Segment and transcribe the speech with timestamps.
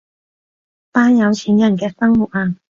[0.91, 2.55] 班有錢人嘅生活啊